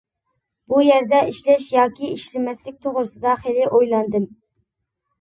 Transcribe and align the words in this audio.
بۇ 0.71 0.79
يەردە 0.85 1.19
ئىشلەش 1.33 1.69
ياكى 1.77 2.11
ئىشلىمەسلىك 2.15 2.83
توغرىسىدا 2.89 3.39
خىلى 3.47 3.71
ئويلاندىم. 3.71 4.31